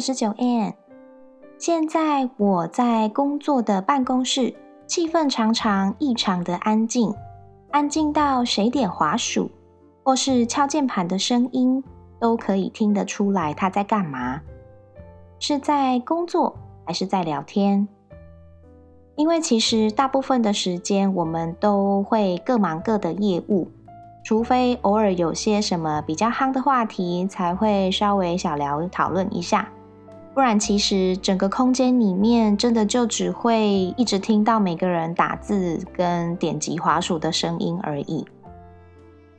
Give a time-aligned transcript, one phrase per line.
[0.00, 0.72] 十九 N，
[1.58, 4.54] 现在我在工作的办公室，
[4.86, 7.14] 气氛常常异常的安静，
[7.70, 9.50] 安静到谁点滑鼠
[10.02, 11.84] 或是敲键盘的声音
[12.18, 14.40] 都可以听得出来他在干嘛，
[15.38, 16.56] 是在工作
[16.86, 17.86] 还是在聊天？
[19.16, 23.68] 因为其实大部分的时间我们都会各忙各的业务，
[24.24, 29.68] 除非偶尔有些什么比较夯的话题，才会稍微小聊讨论一下。
[30.32, 38.24] 不然，其实整个空间里面真的就只会一直听到每个人打字跟点击滑鼠的声音而已。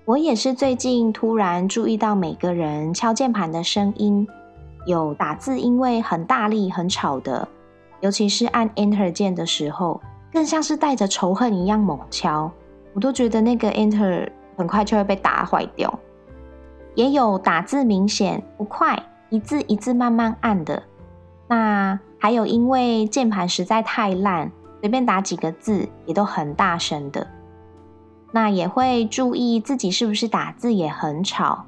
[0.03, 4.27] 我也是最近突然注意到每个人敲键盘的声音，
[4.85, 7.47] 有打字因为很大力很吵的，
[8.01, 10.01] 尤其是按 Enter 键的时候，
[10.33, 12.51] 更像是带着仇恨一样猛敲，
[12.93, 15.97] 我都觉得那个 Enter 很快就会被打坏掉。
[16.95, 19.01] 也有打字明显不快。
[19.31, 20.83] 一字一字慢慢按的，
[21.47, 24.51] 那还有因为键盘实在太烂，
[24.81, 27.25] 随便打几个字也都很大声的。
[28.33, 31.63] 那也会注意自己是不是打字也很吵，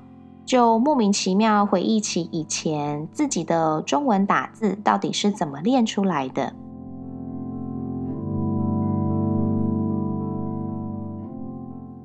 [0.45, 6.53] 就莫名其妙回忆起以前自己的中文打字到底是怎么练出来的。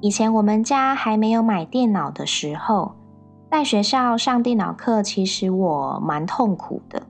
[0.01, 2.93] 以前我们家还没有买电脑的时候。
[3.51, 7.03] 在学校上电脑课，其实我蛮痛苦的，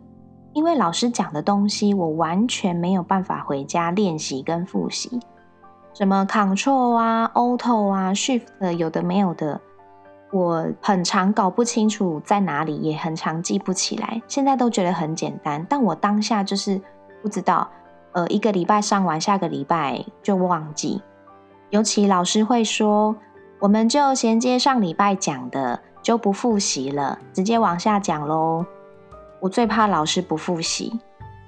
[0.53, 5.19] 因为老师讲的东西，我完全没有办法回家练习跟复习。
[5.93, 9.61] 什么 Control 啊、Auto 啊、Shift，有的没有的，
[10.31, 14.23] 我很常搞不清楚在哪里，也很常记不起来。
[14.29, 16.81] 现在都觉得很简单，但我当下就是
[17.21, 17.69] 不知道。
[18.13, 21.03] 呃，一个礼拜上完，下个礼拜就忘记。
[21.71, 23.17] 尤其老师会说，
[23.59, 25.81] 我们就衔接上礼拜讲的。
[26.09, 28.65] 就不复习了，直接往下讲喽。
[29.41, 30.99] 我最怕老师不复习，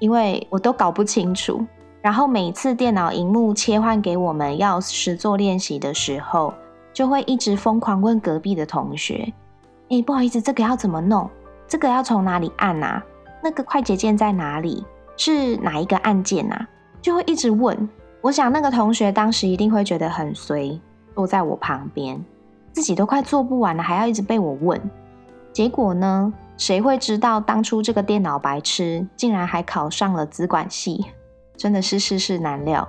[0.01, 1.65] 因为我都搞不清楚。
[2.03, 6.53] 然后每次电脑荧幕切换给我们要实做练习的时候，
[6.93, 9.33] 就会一直疯狂问隔壁的同学
[9.89, 11.31] ：“哎，不好意思，这个要怎么弄？
[11.67, 13.03] 这个要从哪里按啊？
[13.43, 14.85] 那个快捷键在哪里？
[15.17, 16.69] 是哪一个按键啊？”
[17.01, 17.89] 就会一直问。
[18.21, 20.79] 我想那个同学当时一定会觉得很随，
[21.15, 22.23] 坐在我旁边。
[22.73, 24.81] 自己都快做不完了，还要一直被我问。
[25.53, 26.33] 结果呢？
[26.57, 31.07] 谁会知道当初这个电脑白痴竟然还考上了资管系？
[31.57, 32.87] 真的是世事难料。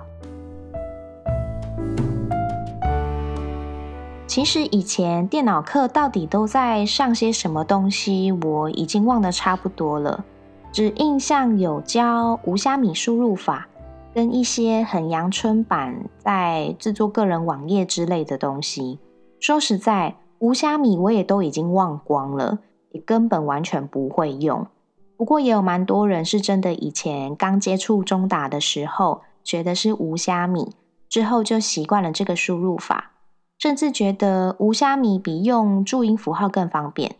[4.26, 10.24] 其实以前电脑课到底都在上些什么东西，我已经忘得差不多了。
[10.70, 13.68] 只印象有教无虾米输入法，
[14.14, 18.98] 跟一些很阳春版在制作个人网页之类的东西。
[19.42, 22.60] 说实在，无虾米我也都已经忘光了，
[22.92, 24.68] 也根本完全不会用。
[25.16, 30.76] 不过也有蛮多人是真的，以前刚接触中打的时候，觉得是无虾米，
[31.08, 33.10] 之后就习惯了这个输入法，
[33.58, 37.16] 甚至觉得无虾米比用注音符号更方便。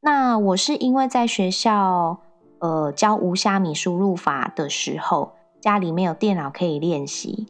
[0.00, 2.18] 那我是因为在学校，
[2.58, 7.46] 呃，教无虾米输入法的时候，家里没有电脑可以练习。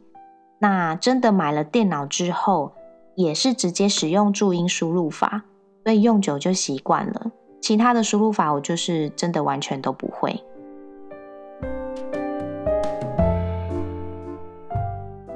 [0.59, 2.73] 那真的买了电脑之后。
[3.15, 5.43] 也是直接使用注音输入法，
[5.83, 7.31] 所以用久就习惯了。
[7.61, 10.43] 其他的输入法我就是真的完全都不会。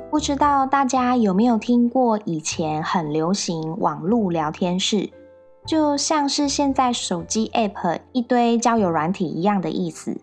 [0.10, 5.12] 不知道大家有没有听过以前很流行网络聊天室，
[5.66, 10.20] 就像是现在手机 App 一堆交友软体一样的意思，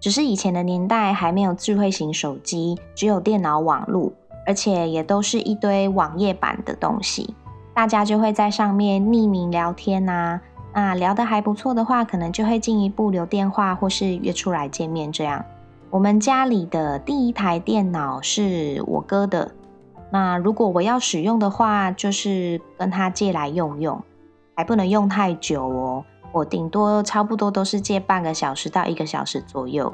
[0.00, 4.12] 只是以前的年代还没有智慧型手机，只有电脑网络。
[4.46, 7.34] 而且也都是一堆网页版的东西，
[7.74, 10.40] 大家就会在上面匿名聊天呐。
[10.72, 15.44] 那聊得还不错的话，可能就会进一步留电话或是约出来见面这样。
[15.90, 19.52] 我们家里的第一台电脑是我哥的，
[20.10, 24.02] 那如果我要使用的话，就是跟他借来用用，
[24.54, 26.04] 还不能用太久哦。
[26.32, 29.92] 我顶多差不多都是借半个小时到一个小时左右。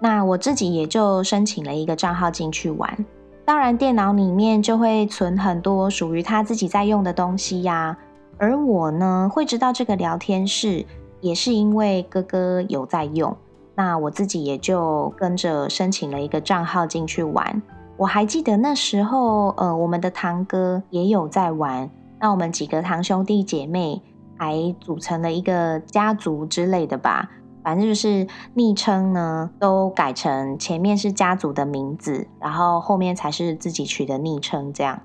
[0.00, 3.04] 那我自己也就申请了一个账号进去玩。
[3.44, 7.96] 当然电脑里面就会存很多属于他自己在用的东西呀。
[8.38, 10.84] 而我呢，会知道这个聊天室，
[11.20, 13.36] 也是因为哥哥有在用，
[13.74, 17.62] 那我自己也就跟着申请了一个账号进去玩。
[17.96, 21.88] 我还记得那时候，呃，我们的堂哥也有在玩，
[22.20, 24.00] 那我们几个堂兄弟姐妹
[24.36, 27.30] 还组成了一个家族之类的吧。
[27.62, 34.72] 反正就是昵称呢，都改成前面是家族的名字，然后后面才是自己取的昵称。
[34.72, 35.00] 这样，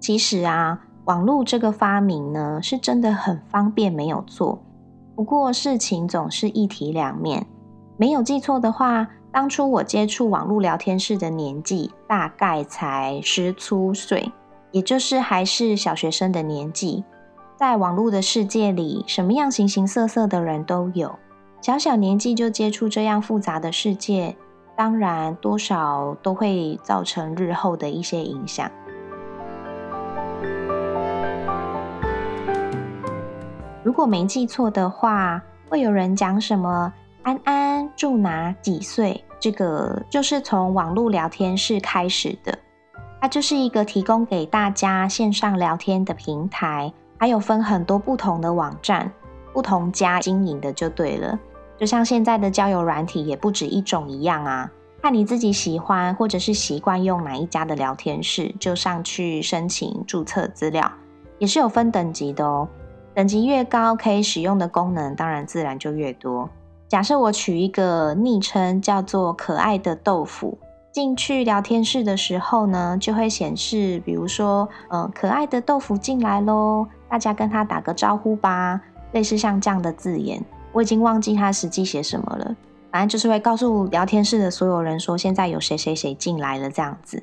[0.00, 4.58] 其实啊，网络这个发明呢，是真的很方便，没有错。
[5.14, 7.46] 不过事情总是一体两面。
[7.96, 14.32] 没有记错的话，当初我接触网络聊天室的年纪大概才十出岁，
[14.72, 17.04] 也就是还是小学生的年纪。
[17.56, 21.14] 在网络的世界里，什么样形形色色的人都有。
[21.64, 24.36] 小小年纪就接触这样复杂的世界，
[24.76, 28.70] 当然多少都会造成日后的一些影响。
[33.82, 36.92] 如果没记错的话，会有人讲什么
[37.24, 42.58] “安安住哪几岁”，这个就是从网络聊天室开始的。
[43.22, 49.10] 它就是一个提供给大家线上聊天的平台，还有分很多不同的网站，
[49.54, 51.38] 不同家经营的就对了。
[51.76, 54.70] 就像现在的交友软体也不止一种一样啊，
[55.02, 60.90] 看你自己喜欢或者是习惯用哪一家的聊天室，就上去申请注册资料，
[61.38, 62.68] 也是有分等级的哦。
[63.14, 66.48] 等级越高，可以使用的功能当然自然就越多。
[66.88, 70.58] 假设我取一个昵称叫做“可爱的豆腐”，
[70.92, 78.80] 进去聊天室的时候呢，就会显示，比如说，呃，可爱的豆腐进来喽，大家跟他打个招呼吧，
[79.12, 80.40] 类似像这样的字眼。
[80.74, 82.54] 我已经忘记他实际写什么了，
[82.90, 87.22] 反正就是会告诉聊天室的所有人说，现在有谁谁谁进来了这样子。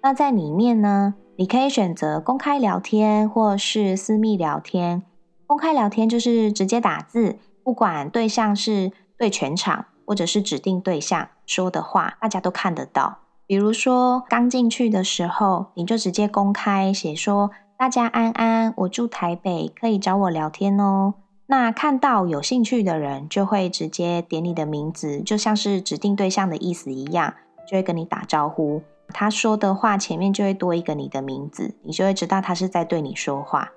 [0.00, 5.02] 那在里面呢，你可以选择公开聊天或是私密聊天。
[5.46, 13.18] 公开聊天就是直接打字，不管对象是对全场或者是指定对象说的话，大家都看得到。
[13.46, 21.14] 比如说刚进去的时候，你就直接公开写说：“大家安安，我住台北，可以找我聊天哦。”
[21.52, 27.34] 那看到有兴趣的人，就会直接点你的名字，就像是指定对象的意思一样，
[27.68, 28.80] 就会跟你打招呼。
[29.08, 33.70] 他说的话前面就会多一个你的名字，你就会知道他是在对你说话。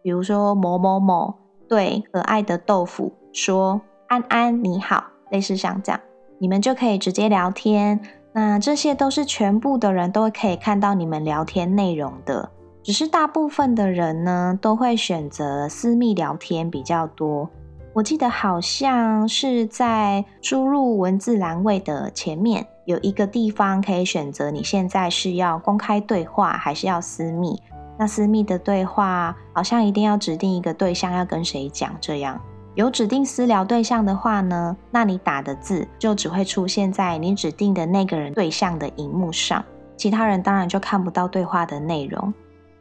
[0.00, 1.34] 比如说某某某
[1.68, 6.00] 对可爱的豆腐说：“安安你好。”类似像这样，
[6.38, 8.00] 你们就可以直接聊天。
[8.32, 12.52] 那这些都是全部的人都会可以看到你们聊天内容的。
[12.88, 17.46] 只是大部分的人呢，都会选择私密聊天比较多。
[17.92, 27.60] 我记得好像是在输入文字栏位的前面有一个地方可以选择，你现在是要公开对话还是要私密？
[27.98, 32.40] 那私密的对话好像一定要指定一个对象要跟谁讲，这样
[32.74, 39.62] 有指定私聊对象的话呢，那你打的字就只会出现在你指定的那个人对象的荧幕上，
[39.94, 42.32] 其他人当然就看不到对话的内容。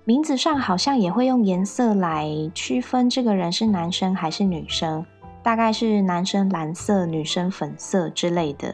[0.08, 5.06] 名字上好像也会用颜色来区分这个人是男生还是女生，
[5.44, 8.74] 大概是男生蓝色、女生粉色之类的。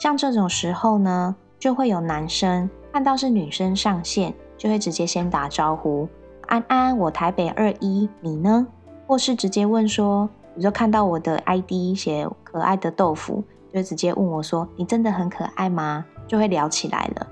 [0.00, 6.08] 像这种时候呢，就会有男生看到是女生上线，就会直接先打招呼
[6.48, 8.66] ：“安安，我台北二一，你呢？”
[9.06, 17.24] 或是直接问说：“你就看到我的 ID 写可爱的豆腐，就直接问我说：‘你真的很可爱吗？’就会聊起来了。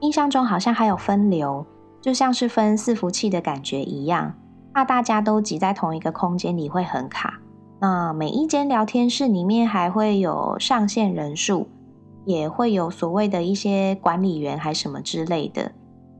[0.00, 1.64] 印象中好像还有分流。
[2.00, 4.34] 就像是分伺服器的感觉一样，
[4.72, 7.40] 怕大家都挤在同一个空间里会很卡。
[7.80, 11.68] 那每一间聊天室里面还会有上限人数，
[12.24, 15.72] 也会有所谓的一些管理员还什么之类的。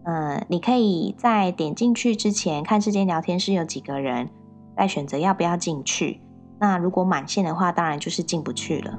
[0.05, 4.31] 嗯，你可以在点进去之前看这间聊天室有几个人，
[4.77, 6.21] 再选择要不要进去。
[6.61, 8.99] 那如果满线的话，当然就是进不去了。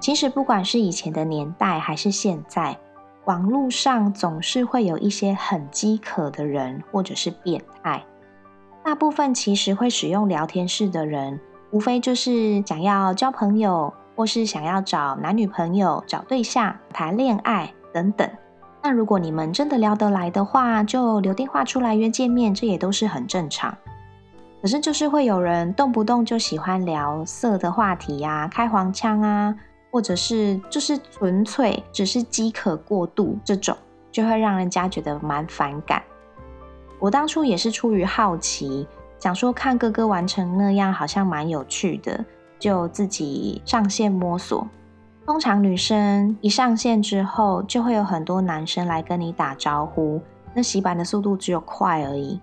[0.00, 2.76] 其实，不管是以前的年代还是现在，
[3.26, 8.02] 网络上总是会有一些很饥渴的人，或者是变态。
[8.82, 11.38] 大部分其实会使用聊天室的人，
[11.70, 18.28] 无非就是想要交朋友，或是想要找男女朋友、找对象、谈恋爱等等。
[18.82, 23.76] 那如果你们真的聊得来的话，就留电话出来约见面，这也都是很正常。
[24.62, 29.54] 可是，就是会有人动不动就喜欢聊色的话题呀，开黄腔啊。
[29.90, 33.76] 或者是就是纯粹只是饥渴过度这种，
[34.12, 36.02] 就会让人家觉得蛮反感。
[36.98, 38.86] 我当初也是出于好奇，
[39.18, 42.24] 想说看哥哥玩成那样，好像蛮有趣的，
[42.58, 44.66] 就自己上线摸索。
[45.26, 50.20] 通常女生一上线之后，就会有很多男生来跟你打招呼。
[50.52, 52.40] 那洗版的速度只有快而已，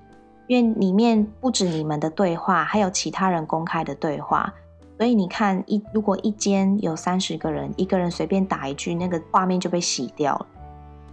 [0.47, 4.53] 因为里面不止你们的对话，还有其他人公开的对话。
[4.97, 10.45] 所以你看，一如果一间有三十个人，一个人随便打一句，那个画面就被洗掉了。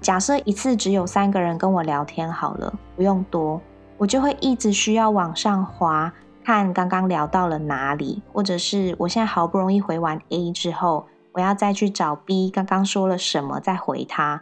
[0.01, 3.61] 假设一次只有三个人跟我聊天好了，不用多，
[3.99, 6.13] 我就会一直需要往上滑，
[6.43, 11.07] 看刚刚聊到了哪里，或者是我现在好不容易回完 A 之后。
[11.35, 14.41] 我要再去找 B 刚刚说了什么，再回他。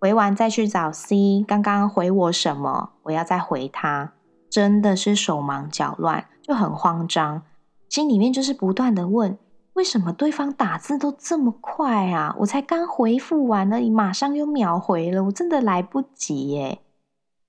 [0.00, 4.12] 回完再去找 C 刚刚回我什么，我要再回他。
[4.48, 7.42] 真的是手忙脚乱，就很慌张，
[7.90, 9.36] 心里面就是不断的问：
[9.72, 12.36] 为什么对方打字都这么快啊？
[12.38, 16.78] 我才刚回复完了，马上又秒回了，我真的来不及耶！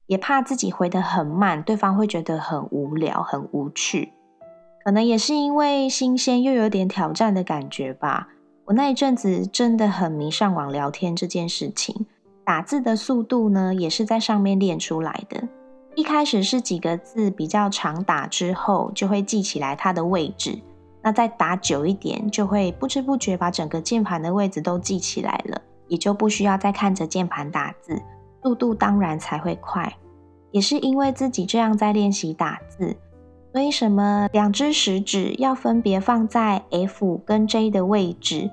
[0.08, 4.14] 也怕自己回的很慢，对方会觉得很无聊、很无趣。
[4.84, 8.30] 可能也是因为新鲜又有点挑战的感觉吧。
[8.66, 12.08] 我那一阵子真的很迷上网聊天这件事情，
[12.44, 15.48] 打字的速度呢也是在上面练出来的。
[15.96, 20.60] 一开始是几个字比较长打之后，就会记起来它的位置。
[21.04, 28.02] 那再打久一点，就会不知不觉把整个键盘的位置都记起来了，也就不需要再看着键盘打字，
[28.44, 29.92] 速度当然才会快。
[30.52, 32.96] 也是因为自己这样在练习打字。
[33.52, 38.50] 所以，什么两只食指要分别放在 F 跟 J 的位置，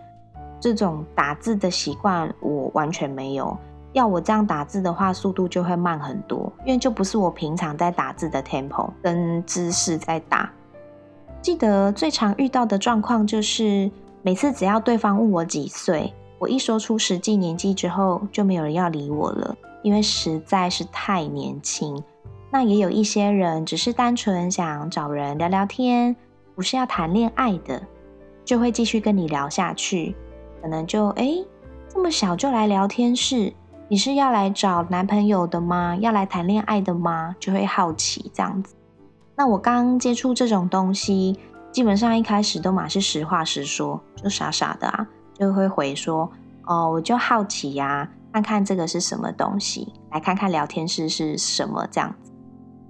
[0.59, 3.57] 这种打字的习惯我完全没有。
[3.92, 10.50] 要我这样打字的话，速度就会慢很多，因为就不是我平常在打字的 tempo 跟姿势在打。
[11.40, 13.90] 记得最常遇到的状况就是，
[14.23, 22.02] 每次只要对方问我几岁，我一说出实际年纪之后，就没有人要理我了，因为实在是太年轻。
[22.50, 26.14] 那也有一些人只是单纯想找人聊聊天，
[26.54, 27.80] 不是要谈恋爱的，
[28.45, 30.14] 就会继续跟你聊下去。
[30.61, 31.37] 可能就哎，
[31.88, 33.52] 这么小就来聊天室，
[33.90, 35.97] 你是要来找男朋友的吗？
[35.97, 37.35] 要来谈恋爱的吗？
[37.40, 38.75] 就会好奇这样子。
[39.35, 41.38] 那我刚接触这种东西，
[41.73, 46.30] 基本上一开始都嘛是实话实说，就傻傻的啊，就会回说
[46.66, 52.30] 哦，我就好奇呀，看看这个是什么东西，来看看聊天室是什么这样子。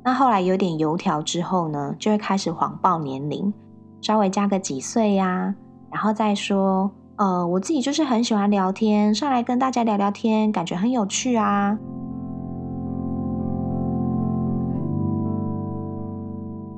[0.02, 3.54] 那后来有点油条之后呢，就会开始谎报年龄，
[4.00, 5.54] 稍微加个几岁呀，
[5.92, 11.76] 然后再说，呃，我自己就是很喜欢聊天，上来跟大家聊聊天，感觉很有趣啊。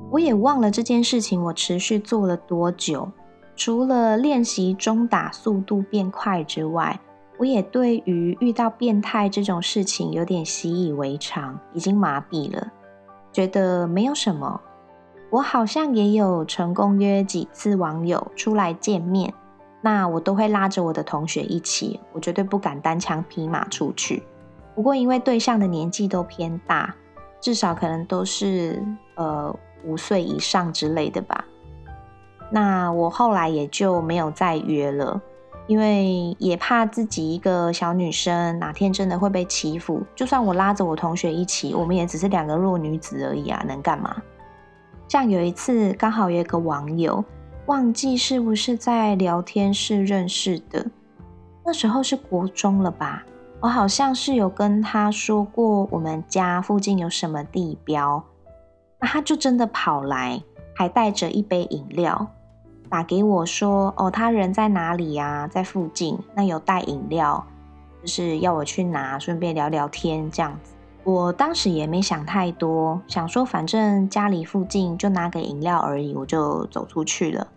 [0.09, 3.07] 我也忘了这件事情，我持续做了多久？
[3.55, 6.99] 除了练习中打速度变快之外，
[7.37, 12.67] 我也对于遇到变态这种事情有点习以为常，已经麻痹了。
[13.31, 14.59] 觉得没有什么，
[15.29, 19.31] 我好像也有成功约几次网友出来见面，
[19.81, 24.23] 那我都会拉着我的同学一起，我绝对不敢单枪匹马出去。
[24.75, 26.95] 不过因为对象的年纪都偏大，
[27.41, 28.81] 至少可能都是
[29.15, 31.43] 呃五岁以上之类的吧，
[32.51, 35.21] 那我后来也就没有再约了。
[35.67, 44.21] 因为也怕自己一个小女生哪天真的会被欺负，就算我拉着我同学一起，我们也只是两个弱女子而已啊，能干嘛？
[45.07, 47.23] 像有一次刚好有一个网友，
[47.67, 50.85] 忘记是不是在聊天室认识的，
[51.63, 53.23] 那时候是国中了吧？
[53.59, 58.23] 我好像是有跟他说过我们家附近有什么地标，
[58.99, 60.41] 那他就真的跑来，
[60.75, 62.27] 还带着一杯饮料。
[62.89, 65.47] 打给我说哦，他人在哪里呀？
[65.47, 67.45] 在附近，那有带饮料，
[68.01, 70.73] 就是要我去拿，顺便聊聊天这样子。
[71.03, 77.47] 我当时也没想太多，想说反正家里附近就拿个饮料而已，我就走出去了。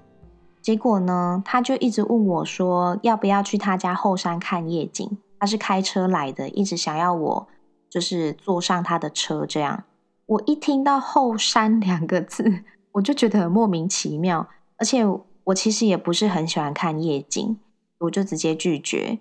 [0.62, 5.18] 结果呢，他就一直问我说要不要去他家后山看夜景。
[5.38, 7.48] 他是开车来的，一直想要我
[7.90, 9.84] 就是坐上他的车这样。
[10.24, 14.48] 我一听到后山两个字，我就觉得很莫名其妙。
[14.78, 15.04] 而且
[15.44, 17.58] 我其实也不是很喜欢看夜景，
[17.98, 19.18] 我就直接拒绝。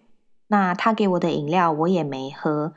[0.48, 2.74] 那他给我的饮料我也没喝，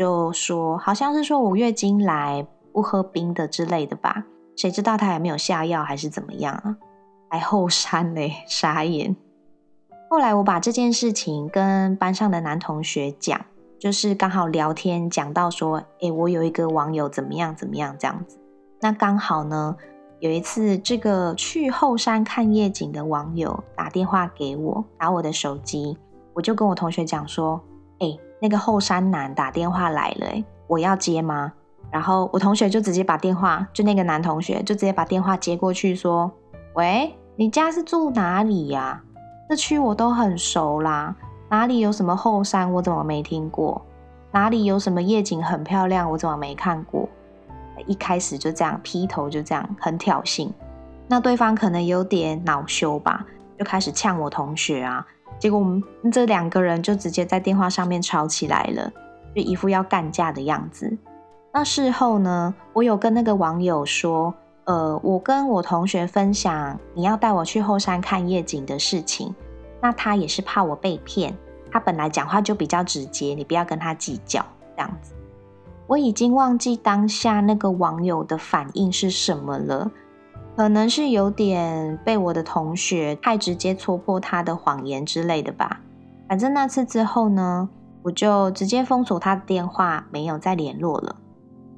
[0.00, 4.24] 就说好像是说我月经来不喝冰的之类的吧。
[4.56, 6.74] 谁知道他还没有下药还是怎么样啊？
[7.28, 9.14] 还后山嘞，傻眼。
[10.08, 13.44] 后来我把这件事情跟班上的男同学讲，
[13.78, 18.38] 就是刚好聊天讲到说，诶，我有一个网友怎么样怎么样这样子。
[18.80, 19.76] 那刚好呢。
[20.20, 25.96] 有一次，这个去后山看夜景的网友打电话给我，打我的手机，
[26.34, 27.58] 我就跟我同学讲说：“，
[28.40, 31.52] 那个后山男打电话来了，哎，我要接吗？”
[31.90, 36.30] 然后我同学就直接把电话，就那个男同学就直接把电话接过去，说
[36.74, 39.02] ：“喂，你家是住哪里呀？
[39.48, 41.14] 这区我都很熟啦。
[41.48, 43.84] 哪里有什么后山，我怎么没听过？
[44.30, 47.08] 哪里有什么夜景很漂亮，我怎么没看过？
[47.86, 50.48] 一开始就这样劈头就这样很挑衅，
[51.08, 53.26] 那对方可能有点恼羞吧，
[53.58, 55.04] 就开始呛我同学啊。
[55.38, 58.92] 结果我们这两个人就直接在电话上面吵起来了，
[59.34, 60.96] 就一副要干架的样子。
[61.52, 64.34] 那事后呢，我有跟那个网友说。
[64.64, 69.34] 呃，我跟我同学分享你要带我去后山看夜景的事情，
[69.80, 71.36] 那他也是怕我被骗，
[71.72, 74.44] 他本来讲话就比较直接，你不要跟他计较
[74.76, 75.12] 这样子。
[75.88, 79.90] 我已经忘记当下那个网友的反应是什么了，
[80.60, 85.80] 可能是有点被我的同学太直接戳破他的谎言之类的吧。
[86.28, 87.66] 反正那次之后呢，
[88.02, 91.16] 我就直接封锁他的电话，没有再联络了。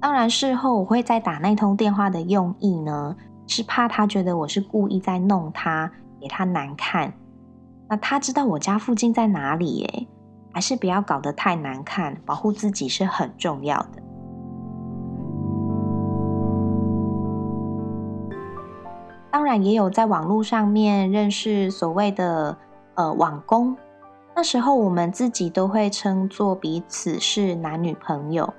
[0.00, 3.14] 当然，事后我会再打那通电话的用意呢，
[3.46, 7.12] 是怕他觉得我是故意在弄他，给他难看。
[7.88, 10.08] 那他知道我家附近在哪里耶，
[10.52, 14.01] 还是不要搞得太难看，保护自己是很重要的。
[19.32, 22.54] 当然，也有在网络上面认识所谓的
[22.96, 23.74] 呃网工，
[24.36, 28.52] 那时候我们自己都会称作彼此是男女朋友。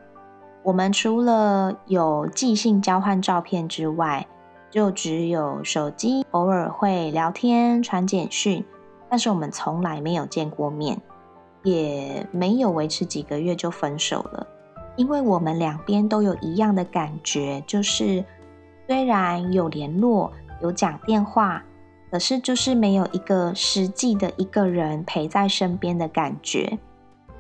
[0.64, 4.26] 我们除了有寄信交换照片之外，
[4.72, 8.66] 就只有手机偶尔会聊天传简讯，
[9.08, 11.00] 但是我们从来没有见过面，
[11.62, 14.48] 也没有维持几个月就分手了。
[14.96, 18.26] 因为我们两边都有一样的感觉，就是
[18.88, 20.32] 虽然有联络
[20.64, 21.62] 有讲电话，
[22.10, 26.80] 可是就是没有一个实际的一个人陪在身边的感觉，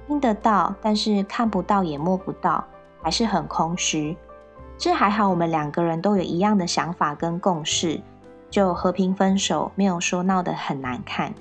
[0.05, 2.63] 听得到，但是看不到也摸不到。
[3.01, 4.15] 还是很空虚，
[4.77, 7.99] 这还好，我们两个人都有一样的想法跟共识，
[8.49, 11.33] 就和平分手，没有说闹得很难看。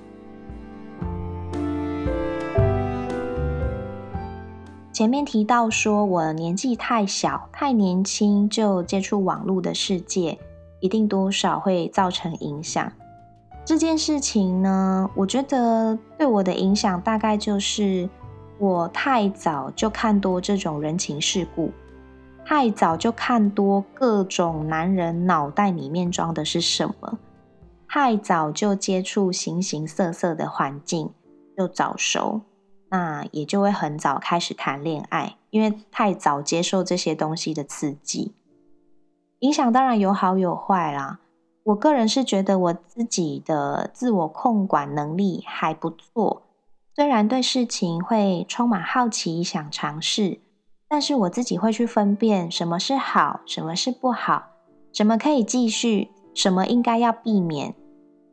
[4.91, 10.37] 前面提到说我年纪太小，太年轻就接触网络的世界，
[10.83, 12.91] 一定多少会造成影响。
[13.65, 18.09] 这件事情呢，我觉得对我的影响大概就是。
[18.59, 21.71] 我太早就看多这种人情世故，
[22.45, 27.17] 太早就看多各种男人脑袋里面装的是什么，
[27.89, 31.11] 太早就接触形形色色的环境，
[31.57, 32.41] 就早熟，
[32.89, 38.33] 那也就会很早开始谈恋爱，因为太早接受这些东西的刺激，
[39.43, 41.19] 影响当然有好有坏啦。
[41.65, 46.43] 我个人是觉得我自己的自我控管能力还不错。
[46.95, 50.39] 虽然对事情会充满好奇，想尝试，
[50.87, 54.43] 但是我自己会去分辨什么是好，什么是不好，
[54.93, 57.75] 什么可以继续，什么应该要避免。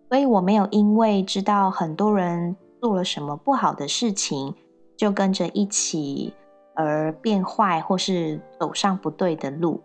[0.08, 4.54] 所以我没有因为知道很多人做了什么不好的事情，
[4.96, 6.32] 就跟着一起
[6.76, 9.80] 而变坏，或是走上不对的路，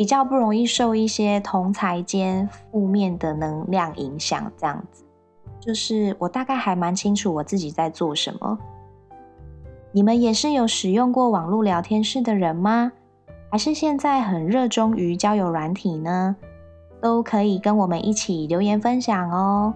[0.00, 5.04] 比较不容易受一些同才间负面的能量影响，这样子。
[5.60, 8.58] 就是我大概还蛮清楚我自己在做什么。
[9.92, 12.92] 你们也是有使用过网络聊天室的人吗？
[13.50, 16.34] 还是现在很热衷于交友软体呢？
[17.02, 19.74] 都可以跟我们一起留言分享哦。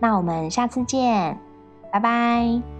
[0.00, 1.38] 那我们下次见，
[1.92, 2.77] 拜拜。